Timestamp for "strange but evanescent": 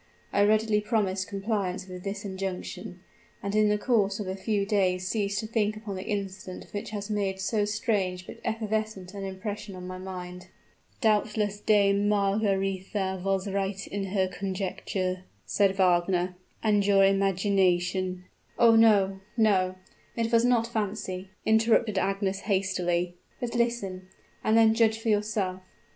7.65-9.13